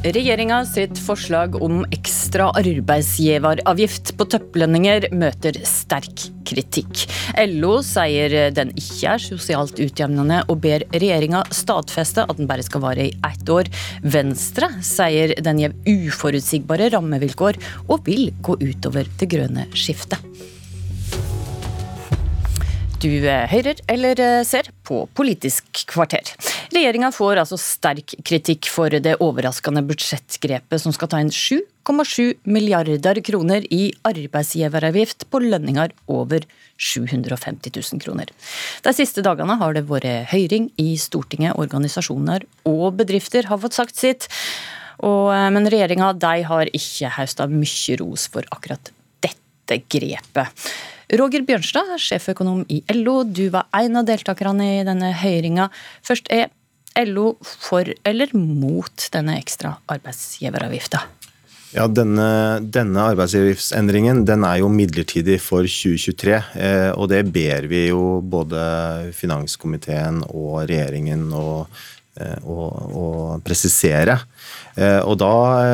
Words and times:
Regjeringa 0.00 0.62
sitt 0.64 0.96
forslag 0.96 1.58
om 1.60 1.82
ekstra 1.92 2.46
arbeidsgiveravgift 2.56 4.14
på 4.16 4.24
topplønninger 4.32 5.10
møter 5.12 5.58
sterk 5.68 6.22
kritikk. 6.48 7.02
LO 7.50 7.74
sier 7.84 8.48
den 8.56 8.72
ikke 8.80 9.10
er 9.12 9.20
sosialt 9.20 9.76
utjevnende, 9.76 10.38
og 10.48 10.62
ber 10.64 10.86
regjeringa 10.94 11.42
stadfeste 11.52 12.24
at 12.24 12.40
den 12.40 12.48
bare 12.48 12.64
skal 12.64 12.80
vare 12.86 13.10
i 13.10 13.12
ett 13.28 13.52
år. 13.52 13.68
Venstre 14.16 14.70
sier 14.80 15.34
den 15.36 15.60
gir 15.60 15.76
uforutsigbare 15.84 16.88
rammevilkår, 16.96 17.60
og 17.92 18.08
vil 18.08 18.30
gå 18.40 18.56
utover 18.56 19.10
det 19.20 19.28
grønne 19.36 19.66
skiftet. 19.76 20.16
Du 23.04 23.12
hører 23.20 23.84
eller 23.84 24.24
ser 24.48 24.72
på 24.80 25.04
Politisk 25.12 25.84
kvarter. 25.92 26.24
Regjeringa 26.70 27.08
får 27.10 27.40
altså 27.42 27.56
sterk 27.58 28.12
kritikk 28.26 28.68
for 28.70 28.94
det 29.02 29.16
overraskende 29.24 29.82
budsjettgrepet 29.88 30.82
som 30.82 30.94
skal 30.94 31.08
ta 31.10 31.18
inn 31.18 31.32
7,7 31.34 32.46
milliarder 32.46 33.18
kroner 33.26 33.66
i 33.74 33.88
arbeidsgiveravgift 34.06 35.26
på 35.32 35.40
lønninger 35.42 35.90
over 36.14 36.46
750 36.78 37.74
000 37.74 38.02
kroner. 38.04 38.30
De 38.86 38.92
siste 38.94 39.24
dagene 39.26 39.58
har 39.58 39.74
det 39.74 39.88
vært 39.88 40.30
høring 40.30 40.70
i 40.78 40.94
Stortinget. 41.00 41.58
Organisasjoner 41.58 42.46
og 42.70 43.00
bedrifter 43.00 43.50
har 43.50 43.58
fått 43.64 43.80
sagt 43.80 43.98
sitt. 43.98 44.30
Og, 45.02 45.32
men 45.50 45.66
regjeringa 45.72 46.12
har 46.46 46.70
ikke 46.76 47.10
hausta 47.16 47.48
mye 47.50 47.98
ros 47.98 48.28
for 48.30 48.46
akkurat 48.54 48.92
dette 49.26 49.82
grepet. 49.90 50.70
Roger 51.18 51.42
Bjørnstad, 51.42 51.96
sjeføkonom 51.98 52.62
i 52.70 52.84
LO, 52.94 53.24
du 53.26 53.48
var 53.50 53.66
en 53.74 53.98
av 53.98 54.06
deltakerne 54.06 54.66
i 54.76 54.82
denne 54.86 55.10
høringa. 55.18 55.66
Først 56.06 56.30
er 56.30 56.52
LO 56.98 57.34
for 57.42 57.88
eller 58.04 58.34
mot 58.36 59.08
denne 59.14 59.38
ekstra 59.40 59.76
arbeidsgiveravgifta? 59.90 61.02
Ja, 61.70 61.84
denne, 61.86 62.58
denne 62.66 63.04
arbeidsgiveravgiftsendringen 63.12 64.24
den 64.26 64.42
er 64.46 64.58
jo 64.58 64.70
midlertidig 64.74 65.36
for 65.44 65.68
2023. 65.70 66.34
Eh, 66.58 66.90
og 66.96 67.12
det 67.12 67.22
ber 67.30 67.68
vi 67.70 67.84
jo 67.92 68.18
både 68.26 69.12
finanskomiteen 69.14 70.24
og 70.26 70.64
regjeringen 70.64 71.28
eh, 71.30 71.86
å, 72.18 72.58
å 73.00 73.06
presisere. 73.44 74.18
Eh, 74.78 75.00
og 75.02 75.18
da 75.20 75.32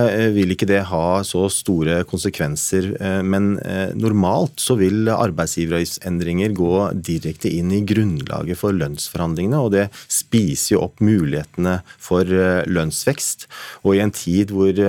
eh, 0.09 0.31
vil 0.34 0.55
ikke 0.55 0.69
det 0.69 0.81
ha 0.89 1.20
så 1.27 1.47
store 1.53 2.01
konsekvenser. 2.09 2.91
Eh, 2.97 3.20
men 3.27 3.55
normalt 3.98 4.61
så 4.62 4.77
vil 4.81 5.11
arbeidsgiveravgiftsendringer 5.12 6.56
gå 6.56 6.73
direkte 6.95 7.53
inn 7.53 7.73
i 7.75 7.83
grunnlaget 7.87 8.61
for 8.61 8.77
lønnsforhandlingene, 8.77 9.62
og 9.62 9.73
det 9.77 9.87
spiser 10.09 10.77
jo 10.77 10.84
opp 10.89 11.03
mulighetene 11.05 11.78
for 12.03 12.27
lønnsvekst. 12.27 13.47
Og 13.84 13.97
i 13.97 14.05
en 14.05 14.15
tid 14.15 14.55
hvor 14.55 14.84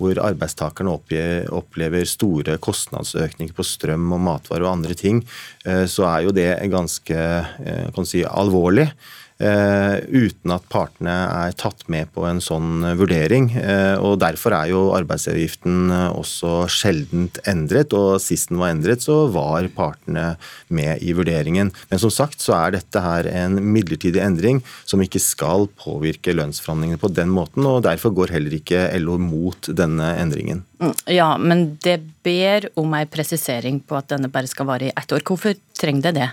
hvor 0.00 0.16
arbeidstakerne 0.16 0.94
opplever 1.52 2.06
store 2.08 2.54
kostnadsøkninger 2.64 3.52
på 3.52 3.66
strøm 3.68 4.06
og 4.16 4.22
matvarer 4.24 4.64
og 4.64 4.78
andre 4.78 4.94
ting, 4.96 5.18
så 5.60 6.06
er 6.08 6.22
jo 6.24 6.32
det 6.32 6.46
ganske 6.72 7.26
si, 8.08 8.22
alvorlig. 8.24 8.86
Eh, 9.40 9.96
uten 10.12 10.52
at 10.52 10.66
partene 10.68 11.12
er 11.24 11.54
tatt 11.56 11.86
med 11.88 12.10
på 12.12 12.26
en 12.28 12.42
sånn 12.44 12.84
vurdering. 12.98 13.48
Eh, 13.56 13.96
og 13.96 14.18
Derfor 14.20 14.52
er 14.52 14.68
jo 14.68 14.82
arbeidsavgiften 14.98 15.88
eh, 15.96 16.08
også 16.12 16.66
sjeldent 16.68 17.40
endret, 17.48 17.94
og 17.96 18.20
sist 18.20 18.50
den 18.50 18.60
var 18.60 18.74
endret, 18.74 19.00
så 19.06 19.22
var 19.32 19.70
partene 19.72 20.34
med 20.68 21.00
i 21.00 21.14
vurderingen. 21.16 21.72
Men 21.88 22.02
som 22.02 22.12
sagt 22.12 22.44
så 22.44 22.58
er 22.58 22.76
dette 22.76 23.00
her 23.00 23.30
en 23.32 23.56
midlertidig 23.64 24.20
endring 24.20 24.60
som 24.84 25.00
ikke 25.00 25.22
skal 25.24 25.70
påvirke 25.80 26.36
lønnsforhandlingene 26.36 27.00
på 27.00 27.12
den 27.16 27.32
måten, 27.32 27.64
og 27.64 27.86
derfor 27.88 28.12
går 28.16 28.36
heller 28.36 28.58
ikke 28.60 28.90
LO 29.00 29.16
mot 29.22 29.72
denne 29.72 30.12
endringen. 30.20 30.66
Mm, 30.84 30.92
ja, 31.16 31.30
men 31.40 31.64
det 31.84 31.96
ber 32.24 32.68
om 32.80 32.92
ei 32.98 33.06
presisering 33.08 33.80
på 33.80 33.96
at 33.96 34.12
denne 34.12 34.28
bare 34.32 34.52
skal 34.52 34.68
vare 34.68 34.90
i 34.90 34.94
ett 34.94 35.16
år. 35.16 35.24
Hvorfor 35.24 35.56
trenger 35.80 36.10
det 36.10 36.16
det? 36.20 36.30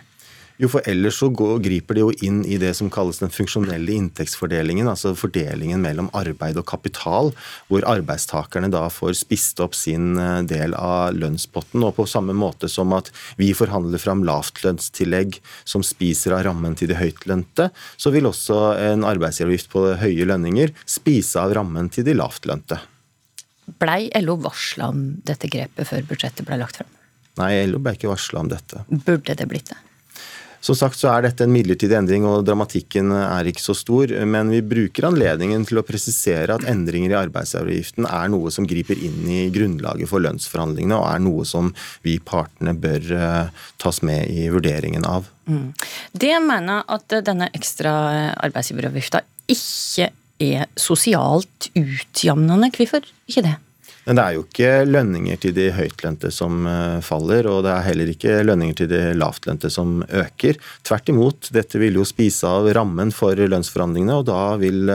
Jo, 0.57 0.69
for 0.73 0.85
ellers 0.90 1.19
så 1.22 1.29
går, 1.29 1.59
griper 1.62 1.97
det 1.97 2.01
jo 2.01 2.13
inn 2.25 2.40
i 2.50 2.57
det 2.57 2.72
som 2.78 2.90
kalles 2.94 3.19
den 3.22 3.34
funksjonelle 3.34 3.94
inntektsfordelingen, 3.94 4.90
altså 4.90 5.13
fordelingen 5.18 5.84
mellom 5.84 6.09
arbeid 6.18 6.57
og 6.57 6.66
kapital, 6.69 7.29
hvor 7.69 7.85
arbeidstakerne 7.85 8.72
da 8.73 8.88
får 8.94 9.19
spist 9.19 9.62
opp 9.62 9.78
sin 9.78 10.18
eh, 10.18 10.41
del 10.50 10.73
av 10.73 11.13
lønnspotten. 11.13 11.85
Og 11.85 11.94
på 12.00 12.07
samme 12.09 12.34
måte 12.38 12.69
som 12.73 12.95
at 12.97 13.12
vi 13.38 13.51
forhandler 13.57 14.01
fram 14.01 14.25
lavtlønnstillegg 14.25 15.38
som 15.62 15.85
spiser 15.85 16.34
av 16.34 16.47
rammen 16.50 16.78
til 16.78 16.89
de 16.89 16.97
høytlønte, 16.97 17.69
så 17.97 18.13
vil 18.13 18.29
også 18.29 18.62
en 18.89 19.06
arbeidsgiveravgift 19.06 19.69
på 19.74 19.88
høye 20.01 20.25
lønninger 20.25 20.74
spise 20.89 21.41
av 21.41 21.53
rammen 21.59 21.94
til 21.94 22.07
de 22.07 22.18
lavtlønte. 22.18 22.81
Blei 23.78 24.07
LO 24.24 24.39
varsla 24.41 24.89
om 24.89 25.09
dette 25.28 25.50
grepet 25.51 25.89
før 25.89 26.06
budsjettet 26.07 26.47
ble 26.47 26.57
lagt 26.63 26.79
frem? 26.79 26.89
Nei, 27.38 27.51
LO 27.69 27.78
ble 27.84 27.94
ikke 27.94 28.09
varsla 28.09 28.41
om 28.41 28.50
dette. 28.50 28.88
Burde 28.89 29.35
det 29.38 29.45
blitt 29.51 29.69
det? 29.69 29.84
Som 30.67 30.75
sagt 30.75 31.00
så 31.00 31.07
er 31.13 31.23
dette 31.23 31.45
en 31.45 31.53
midlertidig 31.53 31.95
endring, 31.95 32.25
og 32.28 32.44
dramatikken 32.47 33.13
er 33.16 33.47
ikke 33.47 33.63
så 33.63 33.75
stor. 33.78 34.11
Men 34.28 34.51
vi 34.51 34.59
bruker 34.66 35.07
anledningen 35.07 35.63
til 35.67 35.79
å 35.79 35.85
presisere 35.88 36.57
at 36.57 36.66
endringer 36.67 37.13
i 37.13 37.19
arbeidsavgiften 37.22 38.07
er 38.09 38.33
noe 38.33 38.51
som 38.51 38.67
griper 38.67 39.00
inn 39.00 39.23
i 39.31 39.45
grunnlaget 39.53 40.11
for 40.11 40.23
lønnsforhandlingene, 40.25 40.97
og 41.00 41.07
er 41.07 41.23
noe 41.23 41.47
som 41.47 41.72
vi 42.03 42.17
partene 42.19 42.75
bør 42.75 43.11
eh, 43.16 43.63
tas 43.79 44.01
med 44.03 44.27
i 44.27 44.50
vurderingen 44.51 45.07
av. 45.07 45.31
Mm. 45.47 45.72
Det 46.11 46.35
mener 46.44 46.83
at 46.91 47.16
denne 47.23 47.47
ekstra 47.56 47.94
arbeidsgiveravgifta 48.35 49.23
ikke 49.47 50.11
er 50.44 50.67
sosialt 50.75 51.72
utjamnende. 51.79 52.73
Hvorfor 52.75 53.07
ikke 53.29 53.45
det? 53.47 53.56
Men 54.07 54.16
det 54.16 54.23
er 54.23 54.35
jo 54.38 54.44
ikke 54.45 54.72
lønninger 54.88 55.40
til 55.44 55.56
de 55.57 55.66
høytlønte 55.75 56.29
som 56.31 56.62
eh, 56.69 57.00
faller, 57.03 57.50
og 57.51 57.66
det 57.66 57.73
er 57.73 57.88
heller 57.90 58.12
ikke 58.13 58.38
lønninger 58.47 58.78
til 58.79 58.91
de 58.91 59.01
lavtlønte 59.19 59.72
som 59.73 60.00
øker. 60.07 60.59
Tvert 60.88 61.12
imot, 61.12 61.50
dette 61.56 61.81
vil 61.81 62.00
jo 62.00 62.06
spise 62.07 62.47
av 62.47 62.69
rammen 62.78 63.12
for 63.16 63.35
lønnsforhandlingene, 63.35 64.16
og 64.22 64.29
da 64.29 64.41
vil, 64.62 64.94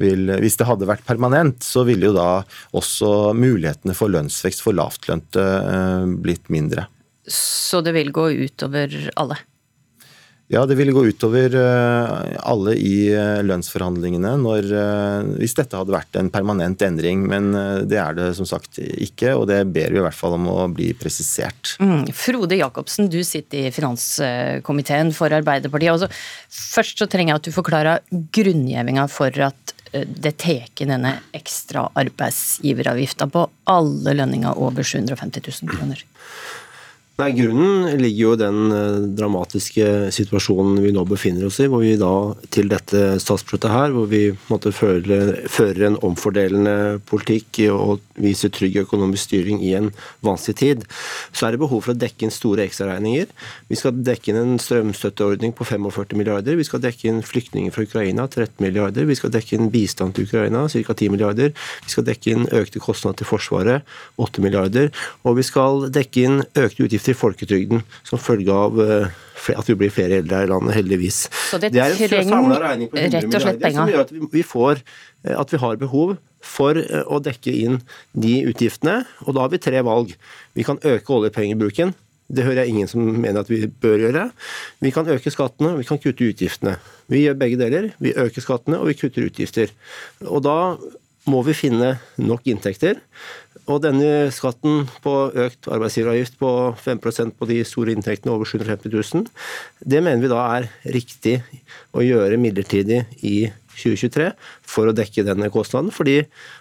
vil 0.00 0.32
hvis 0.40 0.56
det 0.56 0.68
hadde 0.70 0.88
vært 0.88 1.04
permanent, 1.04 1.60
så 1.66 1.84
ville 1.84 2.08
jo 2.08 2.16
da 2.16 2.30
også 2.76 3.34
mulighetene 3.36 3.96
for 3.98 4.14
lønnsvekst 4.14 4.64
for 4.64 4.76
lavtlønte 4.78 5.44
eh, 5.44 6.08
blitt 6.24 6.48
mindre. 6.52 6.88
Så 7.28 7.82
det 7.84 7.92
vil 7.92 8.14
gå 8.14 8.30
utover 8.46 8.96
alle? 9.20 9.36
Ja, 10.48 10.62
det 10.66 10.76
ville 10.78 10.92
gå 10.94 11.02
utover 11.06 11.54
eh, 11.58 12.36
alle 12.46 12.76
i 12.78 13.08
eh, 13.10 13.40
lønnsforhandlingene 13.42 14.36
når, 14.38 14.68
eh, 14.78 15.30
hvis 15.40 15.56
dette 15.58 15.74
hadde 15.74 15.94
vært 15.94 16.18
en 16.20 16.30
permanent 16.30 16.82
endring. 16.86 17.24
Men 17.26 17.50
det 17.90 17.98
er 17.98 18.14
det 18.14 18.28
som 18.38 18.46
sagt 18.46 18.78
ikke, 18.78 19.32
og 19.34 19.48
det 19.50 19.64
ber 19.74 19.90
vi 19.90 19.98
i 19.98 20.04
hvert 20.04 20.14
fall 20.14 20.36
om 20.36 20.46
å 20.52 20.68
bli 20.70 20.92
presisert. 20.98 21.74
Mm. 21.82 22.06
Frode 22.14 22.58
Jacobsen, 22.60 23.10
du 23.10 23.18
sitter 23.26 23.66
i 23.66 23.72
finanskomiteen 23.74 25.10
for 25.16 25.34
Arbeiderpartiet. 25.34 25.96
Altså, 25.96 26.10
først 26.76 27.02
så 27.02 27.10
trenger 27.10 27.34
jeg 27.34 27.42
at 27.42 27.48
du 27.48 27.56
forklarer 27.56 28.22
grunngjevinga 28.38 29.08
for 29.10 29.42
at 29.48 29.74
det 29.96 30.34
tar 30.42 30.68
denne 30.76 31.14
ekstra 31.34 31.86
arbeidsgiveravgifta 31.96 33.26
på 33.32 33.46
alle 33.72 34.14
lønninger 34.18 34.58
over 34.62 34.86
750 34.86 35.42
000 35.64 35.74
kroner. 35.74 36.02
Nei, 37.16 37.30
Grunnen 37.32 37.96
ligger 37.96 38.20
jo 38.26 38.30
i 38.34 38.38
den 38.42 38.72
eh, 38.76 38.96
dramatiske 39.16 40.10
situasjonen 40.12 40.82
vi 40.84 40.90
nå 40.92 41.00
befinner 41.08 41.46
oss 41.48 41.56
i. 41.64 41.68
Hvor 41.72 41.80
vi 41.80 41.94
da 41.96 42.10
til 42.52 42.68
dette 42.68 43.14
statsbudsjettet 43.24 43.72
her, 43.72 43.94
hvor 43.94 44.10
vi 44.10 44.34
måtte 44.50 44.68
føre, 44.76 45.46
fører 45.48 45.86
en 45.88 45.96
omfordelende 46.04 46.98
politikk 47.08 47.62
og 47.72 48.02
viser 48.20 48.52
trygg 48.52 48.76
økonomisk 48.82 49.30
styring 49.30 49.62
i 49.64 49.72
en 49.78 49.88
vanskelig 50.28 50.56
tid, 50.60 50.84
så 51.32 51.46
er 51.46 51.56
det 51.56 51.62
behov 51.62 51.86
for 51.86 51.94
å 51.94 52.00
dekke 52.02 52.26
inn 52.26 52.34
store 52.36 52.66
ekstraregninger. 52.68 53.32
Vi 53.72 53.80
skal 53.80 53.96
dekke 53.96 54.34
inn 54.34 54.40
en 54.42 54.60
strømstøtteordning 54.60 55.56
på 55.56 55.64
45 55.64 56.20
milliarder. 56.20 56.60
Vi 56.60 56.68
skal 56.68 56.84
dekke 56.84 57.08
inn 57.08 57.24
flyktninger 57.24 57.72
fra 57.72 57.86
Ukraina, 57.88 58.28
13 58.28 58.60
milliarder. 58.60 59.08
Vi 59.08 59.16
skal 59.16 59.32
dekke 59.32 59.56
inn 59.56 59.72
bistand 59.72 60.18
til 60.18 60.28
Ukraina, 60.28 60.66
ca. 60.68 60.84
10 60.92 61.16
milliarder. 61.16 61.56
Vi 61.88 61.96
skal 61.96 62.04
dekke 62.12 62.36
inn 62.36 62.46
økte 62.60 62.84
kostnader 62.84 63.22
til 63.22 63.32
Forsvaret, 63.32 63.88
8 64.20 64.44
milliarder. 64.44 64.92
Og 65.24 65.40
vi 65.40 65.48
skal 65.48 65.88
dekke 65.96 66.28
inn 66.28 66.40
økte 66.52 66.84
utgifter 66.84 67.05
til 67.06 67.16
folketrygden 67.16 67.82
som 68.06 68.20
følge 68.22 68.52
av 68.54 68.80
eh, 68.82 69.22
at 69.54 69.68
vi 69.70 69.76
blir 69.78 69.92
flere 69.94 70.20
eldre 70.22 70.40
her 70.40 70.48
i 70.48 70.50
landet, 70.50 70.74
heldigvis. 70.74 71.26
Så 71.50 71.60
det, 71.62 71.70
det 71.74 71.82
er 71.84 72.16
en 72.18 72.32
samla 72.32 72.56
regning 72.62 72.90
på 72.90 72.98
100 72.98 73.28
milliarder 73.28 73.76
som 73.76 73.92
gjør 73.92 74.02
at 74.06 74.14
vi, 74.32 74.42
får, 74.46 74.82
eh, 75.26 75.36
at 75.36 75.54
vi 75.54 75.60
har 75.62 75.78
behov 75.82 76.16
for 76.46 76.80
eh, 76.80 77.04
å 77.06 77.20
dekke 77.22 77.54
inn 77.66 77.78
de 78.16 78.40
utgiftene. 78.50 79.02
Og 79.26 79.36
da 79.36 79.46
har 79.46 79.54
vi 79.54 79.62
tre 79.62 79.84
valg. 79.86 80.16
Vi 80.58 80.66
kan 80.66 80.82
øke 80.82 81.16
oljepengebruken. 81.20 81.94
Det 82.26 82.42
hører 82.42 82.64
jeg 82.64 82.74
ingen 82.74 82.90
som 82.90 83.04
mener 83.06 83.44
at 83.44 83.50
vi 83.50 83.60
bør 83.70 84.00
gjøre. 84.02 84.28
Vi 84.82 84.90
kan 84.94 85.06
øke 85.14 85.30
skattene, 85.30 85.76
vi 85.78 85.86
kan 85.86 86.00
kutte 86.02 86.26
utgiftene. 86.26 86.74
Vi 87.12 87.22
gjør 87.22 87.38
begge 87.38 87.58
deler. 87.60 87.92
Vi 88.02 88.16
øker 88.18 88.42
skattene, 88.42 88.80
og 88.82 88.90
vi 88.90 88.96
kutter 88.98 89.28
utgifter. 89.28 89.70
Og 90.26 90.42
da 90.42 90.56
må 91.26 91.42
vi 91.46 91.56
finne 91.56 91.96
nok 92.22 92.46
inntekter. 92.50 93.00
Og 93.66 93.80
denne 93.82 94.28
skatten 94.30 94.84
på 95.02 95.12
økt 95.42 95.66
arbeidsgiveravgift 95.74 96.36
på 96.38 96.50
5% 96.78 97.34
på 97.34 97.48
de 97.50 97.58
store 97.66 97.96
inntektene 97.96 98.34
over 98.34 98.46
750 98.46 98.92
000, 98.94 99.26
det 99.82 100.02
mener 100.06 100.22
vi 100.22 100.30
da 100.30 100.44
er 100.54 100.68
riktig 100.94 101.40
å 101.90 102.04
gjøre 102.06 102.38
midlertidig 102.38 103.02
i 103.26 103.48
2023 103.76 104.28
for 104.66 104.88
å 104.88 104.94
dekke 104.96 105.26
denne 105.26 105.50
kostnaden. 105.52 105.90
Fordi 105.94 106.20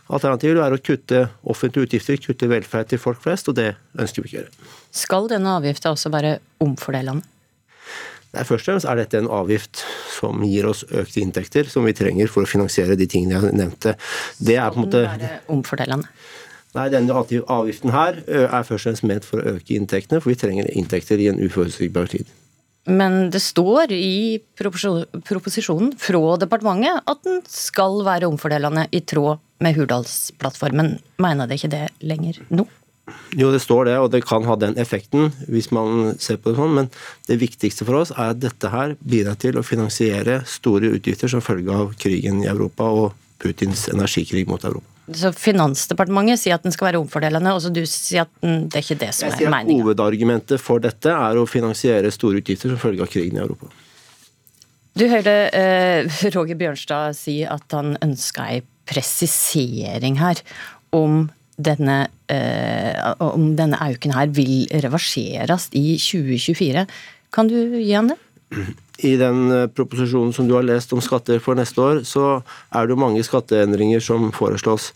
alternativet 0.09 0.56
vil 0.56 0.63
være 0.63 0.79
å 0.79 0.83
kutte 0.83 1.21
offentlige 1.45 1.91
utgifter, 1.91 2.19
kutte 2.25 2.50
velferd 2.51 2.89
til 2.91 3.01
folk 3.01 3.21
flest, 3.23 3.53
og 3.53 3.59
det 3.62 3.75
ønsker 3.94 4.25
vi 4.25 4.31
ikke 4.31 4.41
å 4.41 4.41
gjøre. 4.41 4.73
Skal 5.06 5.31
denne 5.31 5.56
avgifta 5.59 5.94
også 5.94 6.12
være 6.13 6.39
omfordelende? 6.65 7.34
Nei, 8.35 8.43
Først 8.43 8.67
og 8.67 8.73
fremst 8.73 8.89
er 8.91 8.99
dette 8.99 9.19
en 9.21 9.31
avgift 9.31 9.83
som 10.17 10.43
gir 10.43 10.67
oss 10.67 10.83
økte 10.91 11.21
inntekter 11.23 11.69
som 11.71 11.87
vi 11.87 11.95
trenger 11.95 12.31
for 12.31 12.43
å 12.43 12.49
finansiere 12.49 12.97
de 12.99 13.07
tingene 13.09 13.39
jeg 13.39 13.55
nevnte. 13.55 13.95
Det 14.37 14.57
er 14.59 14.73
på 14.73 14.81
en 14.81 14.87
måte... 14.87 15.05
Skal 15.05 15.21
den 15.21 15.29
være 15.29 15.55
omfordelende? 15.55 16.09
Nei, 16.75 16.89
denne 16.91 17.15
avgiften 17.15 17.93
her 17.95 18.17
er 18.27 18.65
først 18.67 18.73
og 18.75 18.81
fremst 18.89 19.05
ment 19.07 19.27
for 19.27 19.39
å 19.39 19.55
øke 19.55 19.77
inntektene, 19.77 20.19
for 20.19 20.33
vi 20.33 20.39
trenger 20.41 20.67
inntekter 20.75 21.21
i 21.23 21.29
en 21.31 21.39
uforutsigbar 21.39 22.11
tid. 22.11 22.27
Men 22.85 23.31
det 23.33 23.39
står 23.41 23.93
i 23.95 24.38
proposisjonen 24.59 25.95
fra 25.97 26.35
departementet 26.41 27.07
at 27.09 27.23
den 27.25 27.39
skal 27.49 28.03
være 28.05 28.27
omfordelende 28.29 28.85
i 28.93 29.01
tråd 29.01 29.39
med 29.63 29.79
Hurdalsplattformen. 29.79 30.97
Mener 31.23 31.47
det 31.49 31.57
ikke 31.61 31.71
det 31.71 31.85
lenger 32.05 32.43
nå? 32.53 32.67
Jo, 33.37 33.51
det 33.53 33.61
står 33.61 33.85
det, 33.85 33.97
og 34.01 34.09
det 34.13 34.23
kan 34.25 34.45
ha 34.47 34.55
den 34.57 34.73
effekten 34.81 35.29
hvis 35.51 35.69
man 35.75 36.15
ser 36.21 36.39
på 36.41 36.51
det 36.51 36.57
sånn, 36.57 36.73
men 36.73 36.87
det 37.29 37.37
viktigste 37.41 37.85
for 37.85 37.99
oss 37.99 38.13
er 38.15 38.33
at 38.33 38.41
dette 38.41 38.71
her 38.73 38.95
bidrar 39.05 39.37
til 39.41 39.59
å 39.59 39.65
finansiere 39.65 40.39
store 40.49 40.89
utgifter 40.97 41.29
som 41.29 41.43
følge 41.45 41.75
av 41.75 41.93
krigen 42.01 42.41
i 42.41 42.49
Europa 42.49 42.89
og 42.89 43.13
Putins 43.41 43.85
energikrig 43.91 44.47
mot 44.49 44.63
Europa. 44.65 44.89
Så 45.13 45.29
Finansdepartementet 45.37 46.41
sier 46.41 46.57
at 46.57 46.65
den 46.65 46.73
skal 46.73 46.89
være 46.89 47.01
omfordelende, 47.03 47.53
og 47.53 47.61
så 47.61 47.69
du 47.69 47.83
sier 47.85 48.25
at 48.25 48.31
det 48.41 48.79
er 48.79 48.85
ikke 48.87 49.01
det 49.03 49.11
som 49.13 49.29
er 49.29 49.53
meninga? 49.53 49.85
Hovedargumentet 49.85 50.61
for 50.61 50.81
dette 50.81 51.13
er 51.13 51.37
å 51.37 51.45
finansiere 51.45 52.09
store 52.13 52.41
utgifter 52.41 52.73
som 52.73 52.81
følge 52.81 53.05
av 53.05 53.11
krigen 53.13 53.37
i 53.37 53.43
Europa. 53.43 53.69
Du 54.97 55.05
hørte 55.11 55.35
eh, 55.53 56.07
Roger 56.33 56.57
Bjørnstad 56.57 57.17
si 57.19 57.41
at 57.45 57.75
han 57.75 57.99
ønska 58.01 58.47
ei 58.55 58.63
presisering 58.89 60.17
her 60.21 60.41
om 60.95 61.27
denne, 61.55 62.07
eh, 62.31 63.13
om 63.23 63.53
denne 63.55 63.79
auken 63.79 64.15
her 64.15 64.31
vil 64.35 64.67
reverseres 64.83 65.69
i 65.73 65.95
2024. 66.01 66.85
Kan 67.35 67.51
du 67.51 67.57
gi 67.79 67.93
han 67.93 68.11
det? 68.13 68.19
I 69.03 69.15
den 69.19 69.51
eh, 69.51 69.68
proposisjonen 69.68 70.33
som 70.33 70.47
du 70.47 70.53
har 70.56 70.63
lest 70.63 70.94
om 70.95 71.01
skatter 71.03 71.42
for 71.44 71.57
neste 71.59 71.81
år, 71.81 72.01
så 72.07 72.39
er 72.71 72.86
det 72.86 72.95
jo 72.95 73.01
mange 73.01 73.24
skatteendringer 73.27 74.03
som 74.03 74.30
foreslås. 74.36 74.92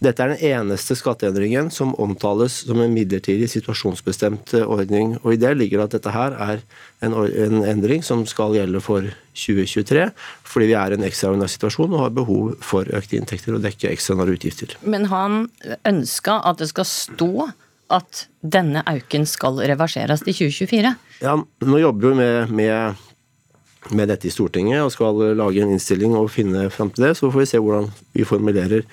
Dette 0.00 0.24
er 0.24 0.32
den 0.32 0.44
eneste 0.52 0.96
skatteendringen 0.96 1.68
som 1.74 1.92
omtales 2.00 2.62
som 2.66 2.80
en 2.80 2.94
midlertidig 2.94 3.50
situasjonsbestemt 3.52 4.54
eh, 4.56 4.64
ordning. 4.64 5.18
Og 5.22 5.34
i 5.34 5.40
det 5.42 5.52
ligger 5.58 5.84
at 5.84 5.96
dette 5.96 6.14
her 6.14 6.36
er 6.36 6.62
en, 7.04 7.16
en 7.16 7.60
endring 7.66 8.04
som 8.06 8.24
skal 8.28 8.56
gjelde 8.56 8.80
for 8.84 9.10
2023, 9.36 10.08
fordi 10.48 10.70
vi 10.70 10.78
er 10.78 10.92
i 10.92 11.00
en 11.00 11.06
ekstraordinær 11.08 11.52
situasjon 11.52 11.92
og 11.92 12.06
har 12.06 12.16
behov 12.16 12.54
for 12.64 12.88
økte 12.88 13.18
inntekter 13.18 13.56
og 13.56 13.64
dekke 13.64 13.92
ekstraordinære 13.92 14.38
utgifter. 14.38 14.76
Men 14.84 15.08
han 15.12 15.44
ønska 15.88 16.40
at 16.48 16.60
det 16.60 16.72
skal 16.72 16.88
stå 16.88 17.32
at 17.92 18.26
denne 18.40 18.82
auken 18.88 19.26
skal 19.28 19.60
reverseres 19.68 20.24
til 20.24 20.36
2024? 20.48 20.92
Ja, 21.22 21.36
nå 21.36 21.80
jobber 21.82 22.12
vi 22.12 22.20
med, 22.20 22.54
med 22.56 23.08
med 23.96 24.10
dette 24.12 24.28
i 24.28 24.34
Stortinget 24.34 24.82
og 24.82 24.92
skal 24.94 25.22
lage 25.38 25.62
en 25.62 25.72
innstilling 25.74 26.16
og 26.18 26.30
finne 26.32 26.68
fram 26.72 26.92
til 26.92 27.08
det. 27.08 27.14
Så 27.18 27.30
får 27.30 27.44
vi 27.44 27.50
se 27.52 27.62
hvordan 27.62 27.90
vi 28.16 28.28
formulerer 28.28 28.86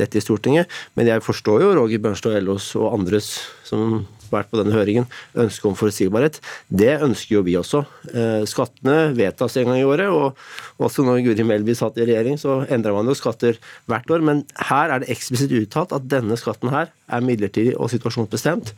dette 0.00 0.18
i 0.18 0.24
Stortinget. 0.24 0.70
Men 0.98 1.10
jeg 1.10 1.24
forstår 1.26 1.64
jo 1.64 1.74
Roger 1.78 2.02
Bjørnstad 2.02 2.38
Ellos 2.40 2.72
og 2.78 2.94
andres 2.94 3.34
som 3.66 4.02
har 4.30 4.44
vært 4.44 4.50
på 4.52 4.60
denne 4.60 4.74
høringen, 4.74 5.06
ønske 5.38 5.66
om 5.68 5.76
forutsigbarhet. 5.78 6.38
Det 6.70 6.92
ønsker 7.02 7.36
jo 7.36 7.42
vi 7.46 7.56
også. 7.58 7.82
Eh, 8.12 8.46
skattene 8.50 9.10
vedtas 9.16 9.58
en 9.58 9.70
gang 9.70 9.80
i 9.80 9.86
året, 9.86 10.06
og 10.10 10.38
også 10.82 11.04
når 11.06 11.22
Guri 11.26 11.46
Melby 11.46 11.74
satt 11.78 11.98
i 11.98 12.06
regjering, 12.06 12.38
så 12.40 12.60
endra 12.70 12.94
man 12.94 13.10
jo 13.10 13.16
skatter 13.18 13.58
hvert 13.90 14.10
år. 14.10 14.24
Men 14.26 14.44
her 14.70 14.94
er 14.94 15.02
det 15.02 15.10
eksplisitt 15.14 15.54
uttalt 15.58 15.94
at 15.96 16.08
denne 16.10 16.38
skatten 16.40 16.70
her 16.70 16.90
er 17.10 17.26
midlertidig 17.26 17.74
og 17.74 17.90
situasjonsbestemt, 17.90 18.74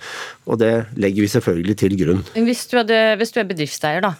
og 0.48 0.60
det 0.62 0.72
legger 0.96 1.26
vi 1.26 1.32
selvfølgelig 1.36 1.78
til 1.84 1.98
grunn. 2.00 2.26
Hvis 2.32 2.66
du, 2.70 2.78
hadde, 2.80 3.00
hvis 3.20 3.34
du 3.34 3.42
er 3.42 3.50
bedriftseier, 3.52 4.04
da 4.08 4.16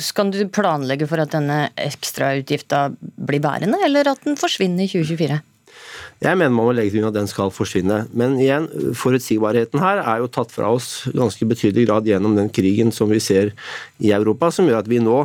skal 0.00 0.30
du 0.32 0.40
planlegge 0.52 1.08
for 1.10 1.20
at 1.22 1.32
denne 1.34 1.64
ekstrautgifta 1.80 2.88
blir 2.98 3.42
bærende, 3.44 3.80
eller 3.84 4.12
at 4.12 4.22
den 4.24 4.38
forsvinner 4.40 4.86
i 4.86 4.92
2024? 4.92 5.40
Jeg 6.20 6.36
mener 6.36 6.52
man 6.52 6.66
må 6.68 6.72
legge 6.76 6.92
til 6.92 7.00
grunn 7.00 7.14
at 7.14 7.16
den 7.16 7.28
skal 7.30 7.52
forsvinne. 7.54 8.02
Men 8.12 8.34
igjen, 8.36 8.66
forutsigbarheten 8.98 9.80
her 9.80 10.02
er 10.02 10.20
jo 10.20 10.28
tatt 10.28 10.52
fra 10.52 10.68
oss 10.76 11.06
ganske 11.16 11.48
betydelig 11.48 11.86
grad 11.88 12.10
gjennom 12.10 12.34
den 12.36 12.50
krigen 12.52 12.92
som 12.92 13.08
vi 13.08 13.22
ser 13.24 13.54
i 14.04 14.12
Europa, 14.12 14.50
som 14.52 14.68
gjør 14.68 14.82
at 14.82 14.90
vi 14.90 15.00
nå 15.00 15.22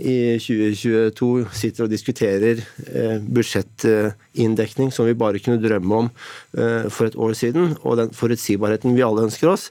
i 0.00 0.16
2022 0.40 1.44
sitter 1.60 1.84
og 1.84 1.92
diskuterer 1.92 2.62
eh, 2.88 3.18
budsjettinndekning 3.20 4.88
som 4.96 5.10
vi 5.10 5.18
bare 5.20 5.42
kunne 5.44 5.60
drømme 5.60 6.00
om 6.06 6.08
eh, 6.56 6.88
for 6.88 7.10
et 7.10 7.20
år 7.20 7.36
siden. 7.36 7.74
Og 7.84 8.00
den 8.00 8.16
forutsigbarheten 8.16 8.96
vi 8.96 9.04
alle 9.04 9.28
ønsker 9.28 9.52
oss, 9.52 9.68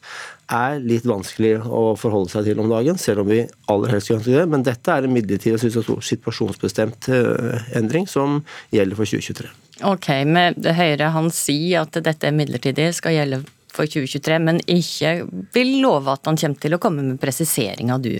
er 0.49 0.79
litt 0.81 1.05
vanskelig 1.07 1.59
å 1.61 1.93
forholde 1.99 2.31
seg 2.33 2.49
til 2.49 2.61
om 2.61 2.71
dagen, 2.71 2.97
selv 2.97 3.23
om 3.23 3.29
vi 3.29 3.43
aller 3.69 3.93
helst 3.93 4.09
skulle 4.09 4.19
ønske 4.21 4.35
det. 4.35 4.47
Men 4.49 4.65
dette 4.65 4.95
er 4.95 5.05
en 5.05 5.13
midlertidig 5.13 5.71
og 5.83 6.01
situasjonsbestemt 6.05 7.09
eh, 7.13 7.69
endring 7.77 8.09
som 8.09 8.41
gjelder 8.73 8.99
for 8.99 9.09
2023. 9.09 9.53
Ok, 9.89 10.09
med 10.27 10.65
Høyre 10.75 11.13
han 11.15 11.29
sier 11.31 11.85
at 11.85 12.01
dette 12.03 12.27
er 12.27 12.35
midlertidig, 12.35 12.89
skal 12.97 13.15
gjelde 13.15 13.43
for 13.71 13.87
2023, 13.87 14.41
men 14.43 14.59
ikke 14.67 15.15
vil 15.55 15.77
love 15.83 16.17
at 16.17 16.27
han 16.27 16.39
kommer 16.39 16.65
til 16.65 16.75
å 16.75 16.81
komme 16.81 17.05
med 17.05 17.21
presiseringa 17.21 17.99
du 18.01 18.15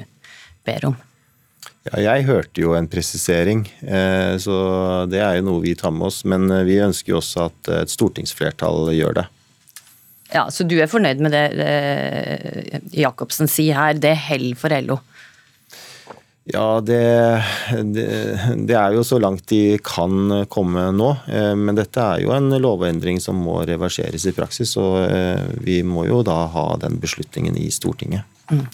ber 0.68 0.92
om. 0.92 0.98
Ja, 1.90 1.98
jeg 2.04 2.28
hørte 2.28 2.62
jo 2.62 2.76
en 2.78 2.88
presisering, 2.92 3.66
eh, 3.82 4.36
så 4.40 4.56
det 5.10 5.24
er 5.24 5.40
jo 5.40 5.48
noe 5.48 5.64
vi 5.64 5.74
tar 5.80 5.94
med 5.96 6.10
oss. 6.12 6.22
Men 6.28 6.46
eh, 6.52 6.66
vi 6.68 6.78
ønsker 6.84 7.16
jo 7.16 7.20
også 7.24 7.50
at 7.50 7.74
et 7.82 7.94
stortingsflertall 7.94 8.92
gjør 8.94 9.22
det. 9.22 9.28
Ja, 10.34 10.48
Så 10.54 10.64
du 10.64 10.78
er 10.78 10.90
fornøyd 10.90 11.22
med 11.26 11.34
det, 11.34 11.46
det 11.58 12.82
Jacobsen 12.94 13.50
sier 13.50 13.78
her, 13.80 13.98
det 13.98 14.14
er 14.14 14.26
hell 14.30 14.52
for 14.60 14.74
LO? 14.86 15.00
Ja, 16.52 16.82
det, 16.82 17.44
det, 17.94 18.06
det, 18.68 18.74
er 18.74 18.96
jo 18.96 19.04
så 19.06 19.20
langt 19.22 19.46
de 19.52 19.78
kan 19.86 20.48
komme 20.50 20.88
nå. 20.96 21.10
Eh, 21.30 21.54
men 21.54 21.78
dette 21.78 22.02
er 22.02 22.24
jo 22.24 22.34
en 22.34 22.50
lovendring 22.58 23.20
som 23.22 23.38
må 23.38 23.60
reverseres 23.70 24.26
i 24.26 24.34
praksis. 24.34 24.74
Og 24.82 24.98
eh, 25.04 25.44
vi 25.62 25.84
må 25.86 26.08
jo 26.10 26.24
da 26.26 26.40
ha 26.50 26.66
den 26.82 26.98
beslutningen 27.02 27.58
i 27.60 27.68
Stortinget. 27.74 28.26
Mm. 28.50 28.66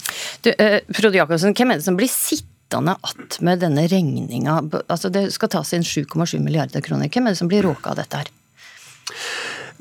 Du, 0.46 0.50
eh, 0.56 0.78
Frode 0.88 1.20
Jacobsen, 1.20 1.52
hvem 1.56 1.74
er 1.74 1.82
det 1.82 1.88
som 1.88 2.00
blir 2.00 2.08
sittende 2.08 2.96
att 2.96 3.40
med 3.44 3.60
denne 3.60 3.84
regninga? 3.92 4.56
Altså, 4.86 5.12
det 5.12 5.28
skal 5.36 5.52
tas 5.52 5.76
inn 5.76 5.84
7,7 5.84 6.40
milliarder 6.40 6.80
kroner. 6.80 7.12
Hvem 7.12 7.28
er 7.28 7.36
det 7.36 7.42
som 7.44 7.52
blir 7.52 7.68
råka 7.68 7.92
av 7.92 8.00
dette 8.00 8.24
her? 8.24 8.32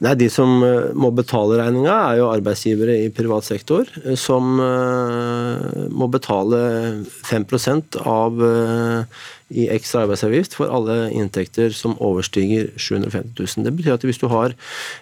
Nei, 0.03 0.11
De 0.19 0.27
som 0.31 0.59
eh, 0.65 0.89
må 0.97 1.09
betale 1.15 1.59
regninga, 1.61 1.93
er 2.09 2.19
jo 2.19 2.27
arbeidsgivere 2.27 2.97
i 3.05 3.11
privat 3.15 3.47
sektor, 3.47 3.87
eh, 4.03 4.17
som 4.19 4.57
eh, 4.59 5.85
må 5.87 6.09
betale 6.11 6.59
5% 7.23 8.01
av 8.03 8.43
i 9.55 9.67
ekstra 9.69 10.03
arbeidsavgift 10.03 10.55
for 10.57 10.71
alle 10.73 11.11
inntekter 11.13 11.71
som 11.75 11.93
overstiger 12.03 12.71
750 12.75 13.37
000. 13.37 13.65
Det 13.67 13.73
betyr 13.77 13.95
at 13.95 14.07
hvis 14.07 14.19
du 14.19 14.27
har 14.31 14.55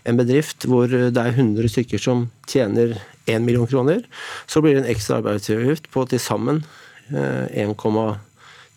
en 0.06 0.20
bedrift 0.20 0.68
hvor 0.70 0.92
det 0.92 1.18
er 1.18 1.32
100 1.32 1.72
stykker 1.72 2.02
som 2.02 2.28
tjener 2.52 2.98
1 3.26 3.46
million 3.48 3.70
kroner, 3.70 4.04
så 4.46 4.62
blir 4.62 4.76
det 4.76 4.84
en 4.84 4.92
ekstra 4.92 5.22
arbeidsavgift 5.22 5.88
på 5.96 6.06
til 6.12 6.22
sammen 6.22 6.62
1,2 7.10 8.04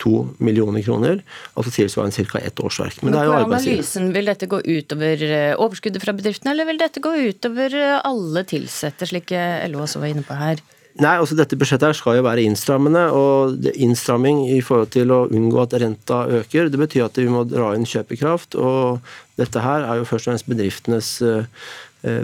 to 0.02 0.26
millioner 0.38 0.84
kroner, 0.84 1.22
altså 1.54 1.72
tilsvarende 1.74 2.26
ca. 2.28 2.38
ett 2.38 2.60
årsverk. 2.60 3.02
Men, 3.02 3.10
Men 3.10 3.16
det 3.16 3.22
er 3.22 3.30
jo 3.30 3.40
analysen, 3.46 4.12
Vil 4.14 4.30
dette 4.30 4.48
gå 4.50 4.60
utover 4.60 5.26
eh, 5.26 5.52
overskuddet 5.56 6.04
fra 6.04 6.14
bedriftene, 6.16 6.52
eller 6.54 6.68
vil 6.68 6.80
dette 6.80 7.02
gå 7.02 7.12
utover 7.30 7.74
eh, 7.74 7.98
alle 8.04 8.46
ansatte, 8.46 9.08
slik 9.08 9.32
LO 9.70 9.84
også 9.84 10.02
var 10.02 10.12
inne 10.12 10.26
på 10.26 10.36
her? 10.38 10.62
Nei, 10.96 11.18
altså 11.20 11.36
Dette 11.36 11.58
budsjettet 11.60 11.90
her 11.90 11.96
skal 11.96 12.16
jo 12.16 12.24
være 12.24 12.46
innstrammende. 12.48 13.02
og 13.12 13.66
Innstramming 13.74 14.46
i 14.48 14.62
forhold 14.64 14.94
til 14.94 15.12
å 15.12 15.26
unngå 15.28 15.60
at 15.66 15.76
renta 15.82 16.22
øker, 16.38 16.70
det 16.72 16.80
betyr 16.80 17.04
at 17.10 17.20
vi 17.20 17.28
må 17.28 17.44
dra 17.48 17.74
inn 17.76 17.84
kjøpekraft. 17.84 18.56
og 18.56 19.04
Dette 19.36 19.60
her 19.60 19.84
er 19.84 20.00
jo 20.00 20.08
først 20.08 20.24
og 20.24 20.32
fremst 20.32 20.48
bedriftenes 20.48 21.10
uh, 21.20 21.44
Eh, 21.44 21.44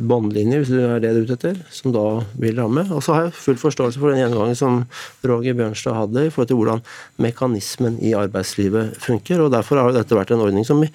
båndlinjer, 0.02 0.62
hvis 0.62 0.72
det 0.72 0.82
er 0.86 1.02
det 1.02 1.12
du 1.14 1.20
er 1.20 1.28
ute 1.28 1.36
etter, 1.38 1.60
som 1.74 1.94
da 1.94 2.04
vil 2.40 2.58
ramme. 2.58 2.84
Og 2.94 3.02
så 3.04 3.16
har 3.16 3.26
jeg 3.26 3.36
full 3.38 3.60
forståelse 3.60 4.00
for 4.00 4.12
den 4.12 4.22
gjennomgangen 4.22 4.58
som 4.58 4.80
Roger 5.28 5.56
Bjørnstad 5.58 5.96
hadde 5.96 6.26
i 6.26 6.32
forhold 6.32 6.50
til 6.52 6.60
hvordan 6.60 6.82
mekanismen 7.22 7.98
i 8.02 8.14
arbeidslivet 8.18 8.96
funker. 9.02 9.42
og 9.44 9.52
Derfor 9.54 9.80
har 9.82 9.94
dette 9.96 10.18
vært 10.18 10.34
en 10.34 10.44
ordning 10.44 10.66
som 10.68 10.82
vi, 10.82 10.90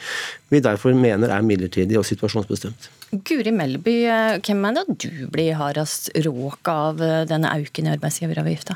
vi 0.53 0.63
derfor 0.63 0.95
mener 0.97 1.33
er 1.33 1.45
midlertidig 1.45 1.99
og 1.99 2.07
situasjonsbestemt. 2.07 2.89
Guri 3.27 3.53
Melby, 3.55 3.97
eh, 4.11 4.37
hvem 4.43 4.59
mener 4.65 4.87
du 4.87 5.27
blir 5.31 5.55
hardest 5.59 6.11
råk 6.25 6.67
av 6.71 7.01
eh, 7.01 7.23
denne 7.29 7.53
auken 7.55 7.87
i 7.87 7.93
arbeidsgiveravgifta? 7.95 8.75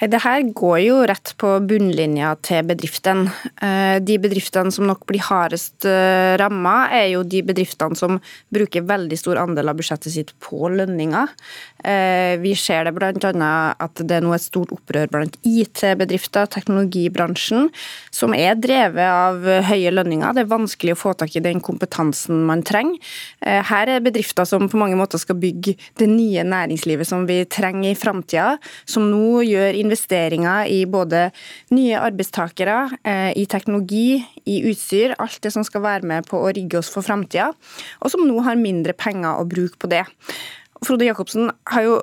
Det 0.00 0.16
her 0.24 0.46
går 0.56 0.78
jo 0.80 0.94
rett 1.04 1.34
på 1.36 1.48
bunnlinja 1.68 2.30
til 2.40 2.64
bedriftene. 2.64 3.28
Eh, 3.60 3.98
de 4.00 4.14
bedriftene 4.22 4.72
som 4.72 4.86
nok 4.88 5.02
blir 5.10 5.20
hardest 5.26 5.84
eh, 5.84 6.38
ramma, 6.40 6.86
er 6.96 7.10
jo 7.10 7.20
de 7.20 7.42
bedriftene 7.44 7.98
som 7.98 8.16
bruker 8.48 8.86
veldig 8.88 9.18
stor 9.20 9.42
andel 9.42 9.68
av 9.68 9.76
budsjettet 9.76 10.14
sitt 10.14 10.32
på 10.40 10.70
lønninger. 10.72 11.28
Eh, 11.84 12.40
vi 12.40 12.54
ser 12.56 12.88
det 12.88 12.94
bl.a. 12.96 13.50
at 13.76 14.00
det 14.00 14.16
er 14.16 14.24
nå 14.24 14.32
et 14.32 14.46
stort 14.46 14.72
opprør 14.72 15.10
blant 15.12 15.36
IT-bedrifter, 15.44 16.48
teknologibransjen, 16.48 17.68
som 18.08 18.32
er 18.32 18.56
drevet 18.56 19.04
av 19.04 19.44
høye 19.68 19.92
lønninger. 19.92 20.32
Det 20.32 20.46
er 20.46 20.54
vanskelig 20.54 20.96
å 20.96 21.00
få 21.02 21.12
tak 21.20 21.36
i 21.36 21.44
den 21.44 21.60
kompetansen 21.60 22.46
man 22.48 22.64
trenger. 22.64 22.96
Her 23.44 23.90
er 23.92 24.02
bedrifter 24.04 24.48
som 24.48 24.64
på 24.70 24.80
mange 24.80 24.96
måter 24.96 25.20
skal 25.20 25.36
bygge 25.40 25.76
det 26.00 26.08
nye 26.08 26.44
næringslivet 26.46 27.08
som 27.08 27.26
vi 27.28 27.42
trenger 27.52 27.92
i 27.92 27.98
framtida, 27.98 28.54
som 28.88 29.10
nå 29.12 29.42
gjør 29.44 29.76
investeringer 29.76 29.89
i 29.90 30.84
både 30.86 31.30
nye 31.70 31.96
arbeidstakere, 31.98 32.90
eh, 33.04 33.32
i 33.36 33.46
teknologi, 33.46 34.24
i 34.46 34.62
utstyr, 34.70 35.14
alt 35.18 35.40
det 35.42 35.52
som 35.52 35.64
skal 35.64 35.82
være 35.82 36.02
med 36.04 36.26
på 36.26 36.38
å 36.38 36.52
rigge 36.52 36.78
oss 36.78 36.88
for 36.88 37.02
framtida, 37.02 37.52
og 38.00 38.10
som 38.10 38.26
nå 38.26 38.42
har 38.42 38.56
mindre 38.56 38.92
penger 38.92 39.40
å 39.40 39.48
bruke 39.48 39.78
på 39.78 39.88
det. 39.88 40.04
Frode 40.84 41.04
Jacobsen 41.04 41.50
har 41.66 41.82
jo 41.82 42.02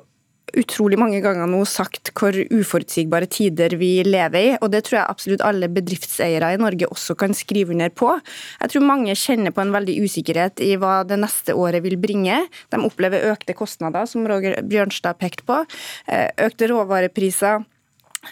utrolig 0.56 0.98
mange 1.00 1.20
ganger 1.24 1.48
nå 1.50 1.60
sagt 1.68 2.12
hvor 2.16 2.32
uforutsigbare 2.32 3.28
tider 3.30 3.76
vi 3.80 3.90
lever 4.06 4.38
i, 4.38 4.52
og 4.62 4.70
det 4.72 4.84
tror 4.86 5.00
jeg 5.00 5.12
absolutt 5.12 5.44
alle 5.44 5.70
bedriftseiere 5.72 6.52
i 6.54 6.60
Norge 6.60 6.88
også 6.88 7.16
kan 7.18 7.36
skrive 7.36 7.74
under 7.74 7.92
på. 7.92 8.14
Jeg 8.62 8.72
tror 8.72 8.86
mange 8.88 9.16
kjenner 9.18 9.54
på 9.54 9.64
en 9.64 9.74
veldig 9.74 9.98
usikkerhet 10.04 10.62
i 10.64 10.74
hva 10.80 11.02
det 11.08 11.20
neste 11.20 11.56
året 11.58 11.84
vil 11.84 11.98
bringe. 12.00 12.44
De 12.72 12.82
opplever 12.84 13.28
økte 13.32 13.56
kostnader, 13.58 14.08
som 14.08 14.26
Roger 14.28 14.60
Bjørnstad 14.68 15.20
pekte 15.20 15.46
på, 15.48 15.64
eh, 16.06 16.30
økte 16.48 16.70
råvarepriser 16.72 17.66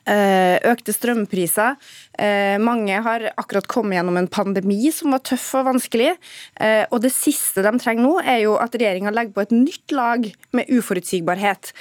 økte 0.07 0.95
strømpriser. 0.95 1.77
Eh, 2.19 2.57
mange 2.63 2.97
har 3.03 3.27
akkurat 3.37 3.67
kommet 3.69 3.99
gjennom 3.99 4.17
en 4.17 4.29
pandemi 4.33 4.89
som 4.95 5.13
var 5.13 5.23
tøff 5.27 5.47
og 5.59 5.67
vanskelig. 5.69 6.15
Eh, 6.61 6.85
og 6.91 7.03
det 7.05 7.13
siste 7.15 7.65
de 7.65 7.73
trenger 7.81 8.05
nå, 8.05 8.15
er 8.25 8.41
jo 8.47 8.57
at 8.61 8.77
regjeringa 8.77 9.13
legger 9.13 9.37
på 9.37 9.45
et 9.45 9.55
nytt 9.55 9.95
lag 9.97 10.25
med 10.57 10.71
uforutsigbarhet. 10.73 11.73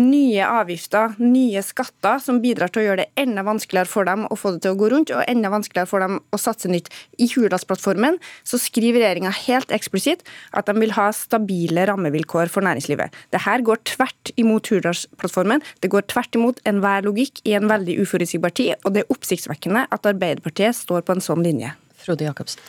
Nye 0.00 0.44
avgifter, 0.44 1.14
nye 1.22 1.62
skatter 1.64 2.20
som 2.22 2.40
bidrar 2.42 2.72
til 2.72 2.82
å 2.82 2.86
gjøre 2.88 3.04
det 3.04 3.22
enda 3.22 3.44
vanskeligere 3.46 3.88
for 3.88 4.08
dem 4.08 4.26
å 4.28 4.36
få 4.38 4.54
det 4.54 4.64
til 4.64 4.74
å 4.74 4.80
gå 4.80 4.90
rundt, 4.92 5.12
og 5.14 5.24
enda 5.30 5.52
vanskeligere 5.52 5.88
for 5.88 6.04
dem 6.04 6.18
å 6.20 6.40
satse 6.40 6.68
nytt. 6.70 6.90
I 7.20 7.28
Hurdalsplattformen 7.32 8.18
så 8.44 8.60
skriver 8.60 9.04
regjeringa 9.04 9.32
helt 9.46 9.72
eksplisitt 9.74 10.26
at 10.56 10.68
de 10.68 10.76
vil 10.80 10.94
ha 10.96 11.08
stabile 11.16 11.86
rammevilkår 11.88 12.52
for 12.52 12.66
næringslivet. 12.66 13.14
Det 13.32 13.44
her 13.46 13.64
går 13.64 13.82
tvert 13.88 14.34
imot 14.40 14.68
Hurdalsplattformen. 14.72 15.64
Det 15.80 15.92
går 15.92 16.08
tvert 16.12 16.36
imot 16.36 16.60
enhver 16.68 17.06
logikk 17.06 17.40
i 17.50 17.56
en 17.58 17.70
veldig 17.70 17.98
uforutsigbar 18.04 18.54
tid, 18.56 18.76
og 18.84 18.94
det 18.94 19.04
er 19.04 19.16
oppsiktsvekkende 19.16 19.88
at 19.90 20.12
Arbeiderpartiet 20.12 20.78
står 20.78 21.02
på 21.06 21.16
en 21.16 21.24
sånn 21.24 21.42
linje. 21.46 21.74
Frode 22.00 22.28
Jacobsen. 22.28 22.62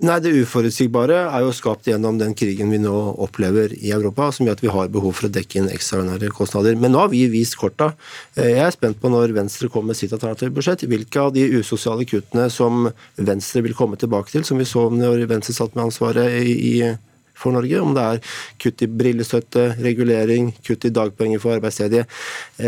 Nei, 0.00 0.16
Det 0.24 0.30
uforutsigbare 0.32 1.16
er 1.28 1.42
jo 1.44 1.50
skapt 1.52 1.84
gjennom 1.90 2.16
den 2.16 2.32
krigen 2.32 2.70
vi 2.72 2.78
nå 2.80 2.94
opplever 3.20 3.74
i 3.76 3.90
Europa, 3.92 4.30
som 4.32 4.46
gjør 4.46 4.56
at 4.56 4.62
vi 4.64 4.70
har 4.72 4.88
behov 4.88 5.12
for 5.18 5.28
å 5.28 5.32
dekke 5.34 5.58
inn 5.60 5.68
ekstraordinære 5.68 6.30
kostnader. 6.32 6.78
Men 6.80 6.94
nå 6.94 7.02
har 7.02 7.10
vi 7.12 7.26
vist 7.28 7.58
korta. 7.60 7.90
Jeg 8.32 8.62
er 8.64 8.72
spent 8.72 8.96
på 9.02 9.10
når 9.12 9.34
Venstre 9.36 9.68
kommer 9.68 9.92
med 9.92 10.00
sitt 10.00 10.14
alternative 10.16 10.56
budsjett, 10.56 10.86
hvilke 10.88 11.20
av 11.20 11.34
de 11.36 11.44
usosiale 11.52 12.08
kuttene 12.08 12.48
som 12.48 12.88
Venstre 13.20 13.60
vil 13.66 13.76
komme 13.76 14.00
tilbake 14.00 14.32
til, 14.32 14.46
som 14.48 14.56
vi 14.56 14.64
så 14.64 14.86
når 14.88 15.26
Venstre 15.28 15.58
satt 15.58 15.76
med 15.76 15.90
ansvaret 15.90 16.32
i 16.48 16.96
for 17.40 17.56
Norge. 17.56 17.80
Om 17.80 17.94
det 17.96 18.06
er 18.06 18.22
kutt 18.62 18.84
i 18.84 18.88
brillestøtte, 19.00 19.66
regulering, 19.80 20.52
kutt 20.66 20.86
i 20.86 20.92
dagpenger 20.94 21.42
for 21.42 21.56
arbeidsledige 21.56 22.06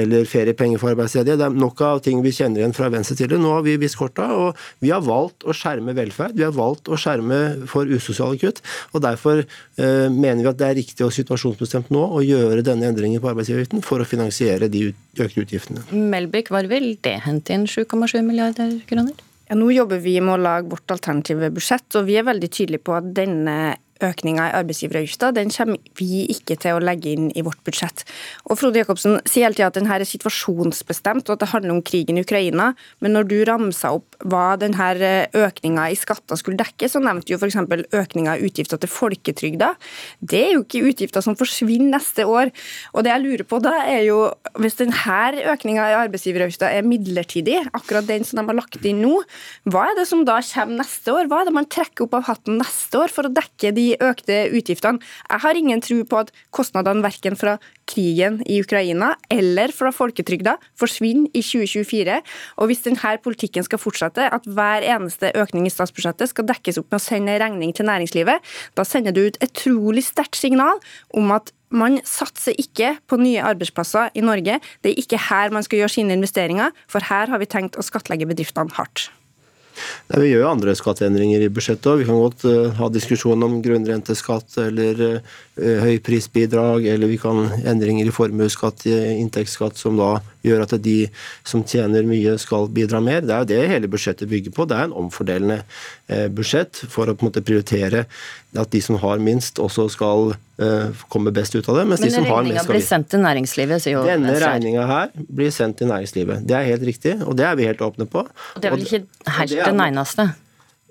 eller 0.02 0.29
feriepenger 0.29 0.81
for 0.83 0.93
arbeidsledige. 0.95 1.38
Det 1.41 1.49
er 1.49 1.59
nok 1.62 1.83
av 1.87 2.02
ting 2.05 2.23
vi 2.25 2.35
kjenner 2.35 2.62
igjen 2.62 2.76
fra 2.76 2.91
Venstre 2.93 3.17
tidligere. 3.19 3.43
Nå 3.43 3.55
har 3.57 3.67
vi 3.67 3.79
vist 3.83 3.99
korta, 4.00 4.29
og 4.35 4.61
vi 4.83 4.93
har 4.95 5.05
valgt 5.05 5.47
å 5.47 5.57
skjerme 5.57 5.95
velferd. 5.97 6.37
Vi 6.38 6.47
har 6.47 6.55
valgt 6.57 6.91
å 6.91 6.99
skjerme 7.00 7.41
for 7.71 7.88
usosiale 7.91 8.41
kutt. 8.41 8.62
og 8.93 9.05
Derfor 9.05 9.43
eh, 9.43 10.09
mener 10.09 10.43
vi 10.43 10.50
at 10.52 10.61
det 10.61 10.69
er 10.69 10.79
riktig 10.81 11.07
og 11.07 11.14
situasjonsbestemt 11.14 11.93
nå 11.95 12.05
å 12.19 12.23
gjøre 12.25 12.64
denne 12.67 12.88
endringen 12.91 13.23
på 13.23 13.33
arbeidsgiveravgiften 13.33 13.85
for 13.87 14.02
å 14.02 14.09
finansiere 14.09 14.71
de 14.73 14.88
økte 15.21 15.45
utgiftene. 15.45 15.85
Melbygg, 15.93 16.52
var 16.55 16.71
vil 16.71 16.95
det 17.05 17.19
hente 17.26 17.55
inn 17.55 17.69
7,7 17.71 18.23
milliarder 18.25 18.79
kroner? 18.88 19.14
Ja, 19.52 19.57
nå 19.59 19.69
jobber 19.75 20.00
vi 20.00 20.14
med 20.25 20.38
å 20.38 20.41
lage 20.41 20.71
vårt 20.71 20.95
alternative 20.95 21.50
budsjett, 21.52 21.85
og 21.99 22.07
vi 22.09 22.17
er 22.17 22.25
veldig 22.25 22.49
tydelige 22.49 22.87
på 22.87 22.95
at 22.97 23.11
denne 23.12 23.57
økninga 24.02 24.49
i 24.49 24.54
arbeidsgiveravgifta, 24.61 25.32
den 25.37 25.52
kommer 25.54 25.80
vi 25.99 26.25
ikke 26.32 26.56
til 26.61 26.78
å 26.78 26.82
legge 26.82 27.12
inn 27.14 27.30
i 27.37 27.44
vårt 27.44 27.61
budsjett. 27.66 28.04
Og 28.49 28.59
Frode 28.61 28.82
Jacobsen 28.82 29.21
sier 29.28 29.47
hele 29.47 29.59
tida 29.59 29.71
at 29.71 29.78
denne 29.78 29.94
er 29.94 30.06
situasjonsbestemt, 30.09 31.28
og 31.28 31.37
at 31.37 31.44
det 31.44 31.50
handler 31.52 31.76
om 31.76 31.82
krigen 31.87 32.18
i 32.18 32.25
Ukraina. 32.25 32.73
Men 33.04 33.16
når 33.16 33.28
du 33.30 33.37
ramsa 33.49 33.94
opp 33.99 34.18
hva 34.23 34.54
denne 34.61 34.90
økninga 35.37 35.88
i 35.90 35.99
skatter 35.99 36.38
skulle 36.38 36.61
dekke, 36.61 36.88
så 36.90 37.02
nevnte 37.02 37.32
du 37.32 37.38
f.eks. 37.38 37.59
økninga 37.92 38.37
i 38.38 38.47
utgifter 38.49 38.80
til 38.82 38.90
folketrygda. 38.92 39.73
Det 40.21 40.42
er 40.47 40.54
jo 40.56 40.64
ikke 40.64 40.85
utgifter 40.92 41.25
som 41.25 41.38
forsvinner 41.38 41.97
neste 41.97 42.26
år. 42.28 42.52
Og 42.94 43.04
det 43.04 43.12
jeg 43.12 43.25
lurer 43.25 43.47
på 43.49 43.61
da, 43.62 43.75
er 43.88 44.04
jo 44.06 44.21
hvis 44.61 44.78
denne 44.80 45.50
økninga 45.52 45.88
i 45.90 45.99
arbeidsgiveravgifta 46.02 46.71
er 46.73 46.87
midlertidig, 46.87 47.59
akkurat 47.73 48.06
den 48.09 48.26
som 48.26 48.40
de 48.40 48.47
har 48.49 48.59
lagt 48.59 48.85
inn 48.88 49.02
nå, 49.02 49.21
hva 49.73 49.88
er 49.90 49.99
det 49.99 50.06
som 50.09 50.25
da 50.28 50.38
kommer 50.44 50.82
neste 50.82 51.14
år? 51.14 51.28
Hva 51.30 51.42
er 51.42 51.49
det 51.49 51.56
man 51.56 51.68
trekker 51.71 52.06
opp 52.06 52.16
av 52.18 52.28
hatten 52.30 52.61
neste 52.61 53.00
år 53.00 53.12
for 53.12 53.28
å 53.28 53.32
dekke 53.32 53.73
de 53.76 53.91
økte 54.00 54.46
utgiftene. 54.54 55.02
Jeg 55.28 55.42
har 55.44 55.58
ingen 55.58 55.82
tro 55.84 56.00
på 56.08 56.22
at 56.25 56.32
kostnadene 56.54 57.04
verken 57.04 57.37
fra 57.38 57.58
krigen 57.88 58.40
i 58.49 58.61
Ukraina 58.62 59.12
eller 59.32 59.72
fra 59.75 59.92
folketrygda 59.94 60.56
forsvinner 60.78 61.30
i 61.37 61.42
2024. 61.44 62.20
Og 62.58 62.70
hvis 62.70 62.84
denne 62.87 63.16
politikken 63.25 63.66
skal 63.66 63.80
fortsette, 63.82 64.28
at 64.32 64.46
hver 64.46 64.87
eneste 64.94 65.32
økning 65.38 65.66
i 65.66 65.72
statsbudsjettet 65.72 66.32
skal 66.32 66.49
dekkes 66.49 66.80
opp 66.80 66.92
med 66.92 67.00
å 67.00 67.06
sende 67.06 67.38
regning 67.42 67.75
til 67.76 67.88
næringslivet, 67.88 68.52
da 68.78 68.87
sender 68.87 69.16
du 69.16 69.26
ut 69.26 69.40
et 69.40 69.56
trolig 69.56 70.04
sterkt 70.06 70.38
signal 70.38 70.80
om 71.16 71.34
at 71.34 71.52
man 71.72 71.99
satser 72.04 72.56
ikke 72.61 72.99
på 73.08 73.16
nye 73.20 73.40
arbeidsplasser 73.49 74.12
i 74.14 74.25
Norge. 74.25 74.58
Det 74.84 74.92
er 74.92 75.00
ikke 75.00 75.20
her 75.30 75.54
man 75.54 75.64
skal 75.64 75.82
gjøre 75.82 75.96
sine 75.96 76.18
investeringer, 76.18 76.76
for 76.87 77.04
her 77.08 77.32
har 77.32 77.40
vi 77.40 77.49
tenkt 77.49 77.80
å 77.80 77.87
skattlegge 77.87 78.28
bedriftene 78.28 78.76
hardt. 78.76 79.08
Nei, 80.11 80.21
vi 80.23 80.31
gjør 80.33 80.45
jo 80.45 80.50
andre 80.50 80.75
skatteendringer 80.79 81.45
i 81.45 81.50
budsjettet 81.52 81.88
òg. 81.93 82.02
Vi 82.02 82.09
kan 82.09 82.21
godt 82.21 82.45
uh, 82.49 82.73
ha 82.79 82.91
diskusjon 82.93 83.47
om 83.47 83.61
grunnrenteskatt 83.64 84.59
eller 84.64 85.02
uh, 85.07 85.38
høyprisbidrag, 85.87 86.87
eller 86.95 87.11
vi 87.11 87.21
kan 87.23 87.47
endringer 87.61 88.09
i 88.09 88.14
formuesskatt, 88.14 88.87
inntektsskatt, 88.88 89.81
som 89.81 89.99
da 90.00 90.14
gjør 90.46 90.64
at 90.66 90.76
de 90.84 90.96
som 91.49 91.64
tjener 91.66 92.06
mye, 92.08 92.37
skal 92.42 92.68
bidra 92.72 93.02
mer. 93.04 93.25
Det 93.25 93.34
er 93.34 93.44
jo 93.44 93.50
det 93.52 93.72
hele 93.72 93.90
budsjettet 93.92 94.30
bygger 94.30 94.54
på. 94.56 94.66
Det 94.68 94.78
er 94.78 94.88
en 94.88 94.96
omfordelende 95.04 95.62
uh, 95.62 96.28
budsjett 96.32 96.84
for 96.92 97.11
å 97.11 97.16
på 97.16 97.26
en 97.26 97.32
måte 97.32 97.44
prioritere 97.46 98.06
at 98.58 98.72
de 98.75 98.82
som 98.84 98.99
har 99.00 99.22
minst, 99.22 99.61
også 99.62 99.88
skal 99.94 100.34
komme 101.11 101.32
best 101.34 101.56
ut 101.56 101.66
av 101.72 101.80
det. 101.80 101.87
Mens 101.88 102.02
Men 102.02 102.11
de 102.11 102.14
som 102.14 102.26
har 102.28 102.44
mest, 102.46 102.61
skal 102.62 102.76
blir 102.76 102.84
sendt 102.87 103.08
til 103.11 103.22
næringslivet, 103.25 103.82
sier 103.82 103.96
jo 103.96 104.02
Denne 104.06 104.34
regninga 104.38 104.84
her 104.87 105.08
blir 105.16 105.50
sendt 105.50 105.80
til 105.80 105.88
næringslivet. 105.90 106.44
Det 106.46 106.54
er 106.58 106.68
helt 106.68 106.84
riktig, 106.87 107.16
og 107.25 107.34
det 107.40 107.49
er 107.49 107.56
vi 107.58 107.66
helt 107.66 107.82
åpne 107.82 108.06
på. 108.06 108.22
Og 108.28 108.62
det 108.62 108.68
er 108.68 108.76
vel 108.76 108.84
ikke 108.84 109.02
helt 109.40 109.56
den 109.56 109.82
eneste? 109.88 110.28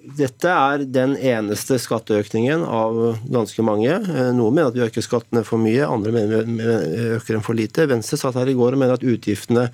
Dette 0.02 0.50
er 0.50 0.82
den 0.90 1.12
eneste 1.14 1.78
skatteøkningen 1.78 2.64
av 2.66 2.96
ganske 3.30 3.62
mange. 3.62 3.92
Eh, 3.92 4.32
noen 4.34 4.56
mener 4.56 4.72
at 4.72 4.78
vi 4.78 4.82
øker 4.82 5.06
skattene 5.06 5.44
for 5.46 5.62
mye, 5.62 5.86
andre 5.86 6.14
mener 6.16 6.48
vi 6.48 7.12
øker 7.20 7.38
dem 7.38 7.44
for 7.46 7.58
lite. 7.58 7.86
Venstre 7.90 8.18
satt 8.18 8.40
her 8.40 8.50
i 8.50 8.56
går 8.58 8.74
og 8.74 8.82
mener 8.82 8.98
at 8.98 9.06
utgiftene 9.06 9.68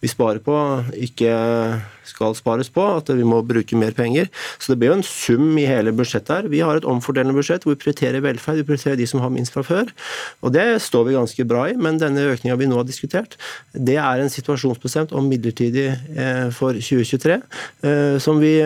vi 0.00 0.08
sparer 0.08 0.40
på, 0.40 0.56
ikke 0.96 1.34
skal 2.08 2.32
spares 2.38 2.70
på, 2.72 2.86
at 3.02 3.12
vi 3.12 3.26
må 3.26 3.42
bruke 3.44 3.76
mer 3.76 3.92
penger. 3.96 4.30
Så 4.56 4.72
det 4.72 4.78
blir 4.80 4.94
jo 4.94 4.98
en 5.00 5.06
sum 5.06 5.60
i 5.60 5.68
hele 5.68 5.92
budsjettet 5.96 6.32
her. 6.32 6.50
Vi 6.52 6.64
har 6.64 6.80
et 6.80 6.88
omfordelende 6.88 7.36
budsjett 7.36 7.66
hvor 7.66 7.76
vi 7.76 7.82
prioriterer 7.84 8.24
velferd, 8.24 8.62
vi 8.62 8.66
prioriterer 8.70 8.96
de 8.96 9.10
som 9.10 9.20
har 9.20 9.34
minst 9.34 9.52
fra 9.52 9.66
før. 9.66 9.92
Og 10.40 10.56
det 10.56 10.66
står 10.88 11.08
vi 11.10 11.18
ganske 11.18 11.48
bra 11.52 11.68
i, 11.68 11.76
men 11.76 12.00
denne 12.00 12.30
økninga 12.32 12.56
vi 12.56 12.70
nå 12.70 12.80
har 12.80 12.88
diskutert, 12.88 13.36
det 13.76 14.00
er 14.00 14.24
en 14.24 14.32
situasjonsbestemt 14.32 15.12
og 15.12 15.28
midlertidig 15.28 15.90
eh, 15.92 16.46
for 16.56 16.76
2023, 16.80 17.40
eh, 17.84 18.20
som 18.22 18.40
vi. 18.40 18.56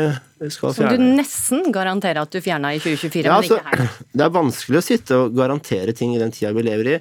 Som 0.40 0.88
du 0.88 1.06
nesten 1.20 1.66
garanterer 1.72 2.22
at 2.22 2.32
du 2.32 2.40
fjerna 2.40 2.72
i 2.76 2.80
2024, 2.80 3.24
ja, 3.26 3.38
men 3.38 3.48
ikke 3.48 3.60
her? 3.60 3.84
Altså, 3.86 4.06
det 4.16 4.26
er 4.26 4.34
vanskelig 4.36 4.80
å 4.80 4.84
sitte 4.84 5.20
og 5.24 5.36
garantere 5.36 5.96
ting 5.96 6.14
i 6.16 6.20
den 6.20 6.32
tida 6.34 6.52
vi 6.56 6.66
lever 6.66 6.92
i. 6.94 6.98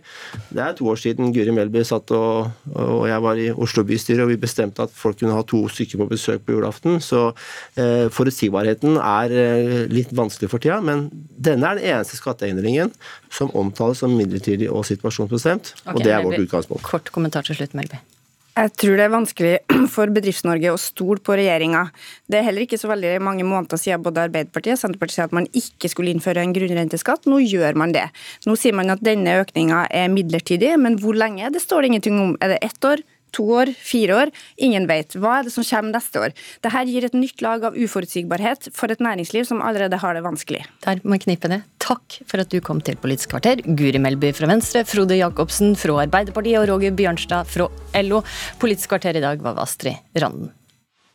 Det 0.50 0.64
er 0.64 0.76
to 0.78 0.88
år 0.92 1.00
siden 1.00 1.34
Guri 1.36 1.54
Melby 1.56 1.84
satt 1.88 2.12
og, 2.16 2.50
og 2.76 3.06
jeg 3.10 3.26
var 3.26 3.40
i 3.40 3.50
Oslo 3.52 3.86
bystyre, 3.88 4.26
og 4.26 4.34
vi 4.34 4.40
bestemte 4.42 4.86
at 4.86 4.94
folk 4.96 5.20
kunne 5.22 5.38
ha 5.38 5.46
to 5.48 5.66
stykker 5.72 6.04
på 6.04 6.10
besøk 6.14 6.30
besøk 6.30 6.46
på 6.46 6.56
julaften. 6.58 7.00
Så 7.02 7.32
eh, 7.80 8.08
forutsigbarheten 8.14 9.00
er 9.00 9.32
eh, 9.32 9.88
litt 9.92 10.14
vanskelig 10.16 10.52
for 10.52 10.64
tida. 10.64 10.80
Men 10.82 11.08
denne 11.38 11.74
er 11.74 11.80
den 11.80 11.90
eneste 11.96 12.20
skatteendringen 12.20 12.94
som 13.32 13.52
omtales 13.58 14.04
som 14.04 14.16
midlertidig 14.16 14.70
og 14.70 14.86
situasjonsbestemt. 14.90 15.76
Okay, 15.86 15.96
og 15.96 16.06
det 16.06 16.16
er 16.16 16.24
vårt 16.26 16.46
utgangspunkt. 16.46 16.88
Kort 16.88 17.12
kommentar 17.16 17.48
til 17.48 17.60
slutt, 17.60 17.76
Melby. 17.78 18.00
Jeg 18.60 18.72
tror 18.76 18.98
det 19.00 19.04
er 19.06 19.12
vanskelig 19.14 19.52
for 19.94 20.12
Bedrifts-Norge 20.12 20.74
å 20.74 20.80
stole 20.82 21.22
på 21.24 21.36
regjeringa. 21.40 21.86
Det 22.28 22.40
er 22.40 22.46
heller 22.50 22.66
ikke 22.66 22.80
så 22.82 22.90
veldig 22.92 23.14
mange 23.24 23.46
måneder 23.48 23.80
siden 23.80 24.04
både 24.04 24.26
Arbeiderpartiet 24.28 24.76
og 24.76 24.82
Senterpartiet 24.82 25.16
sa 25.16 25.28
at 25.30 25.36
man 25.38 25.48
ikke 25.56 25.92
skulle 25.92 26.12
innføre 26.12 26.44
en 26.44 26.56
grunnrenteskatt. 26.56 27.30
Nå 27.30 27.40
gjør 27.46 27.80
man 27.80 27.94
det. 27.96 28.10
Nå 28.50 28.58
sier 28.60 28.76
man 28.76 28.92
at 28.92 29.06
denne 29.06 29.38
økninga 29.46 29.86
er 30.02 30.12
midlertidig, 30.12 30.74
men 30.82 31.00
hvor 31.00 31.16
lenge? 31.16 31.54
Det 31.56 31.64
står 31.64 31.86
det 31.86 31.94
ingenting 31.94 32.20
om. 32.20 32.36
Er 32.44 32.56
det 32.56 32.60
ett 32.68 32.90
år? 32.90 33.06
To 33.36 33.46
år, 33.62 33.72
fire 33.76 34.18
år. 34.24 34.34
Ingen 34.58 34.88
vet. 34.90 35.16
Hva 35.20 35.40
er 35.40 35.48
det 35.48 35.54
som 35.56 35.66
kommer 35.66 35.96
neste 35.96 36.24
år? 36.24 36.36
Dette 36.66 36.84
gir 36.90 37.08
et 37.08 37.18
nytt 37.18 37.44
lag 37.46 37.66
av 37.70 37.78
uforutsigbarhet 37.78 38.70
for 38.76 38.92
et 38.92 39.04
næringsliv 39.04 39.48
som 39.50 39.64
allerede 39.66 40.00
har 40.02 40.18
det 40.18 40.26
vanskelig. 40.26 40.64
Der 40.86 41.02
må 41.04 41.18
jeg 41.18 41.28
knipe 41.28 41.52
ned. 41.52 41.66
Takk 41.82 42.20
for 42.30 42.44
at 42.44 42.52
du 42.52 42.60
kom 42.62 42.84
til 42.86 43.00
Politisk 43.00 43.34
kvarter. 43.34 43.64
Guri 43.66 44.02
Melby 44.02 44.34
fra 44.36 44.50
Venstre, 44.52 44.84
Frode 44.88 45.18
Jacobsen 45.18 45.76
fra 45.80 46.02
Arbeiderpartiet 46.04 46.62
og 46.62 46.70
Roger 46.74 46.96
Bjørnstad 46.98 47.50
fra 47.50 47.70
LO. 48.04 48.24
Politisk 48.62 48.94
kvarter 48.94 49.18
i 49.18 49.26
dag 49.26 49.42
var 49.44 49.62
Astrid 49.64 49.98
Randen. 50.20 50.52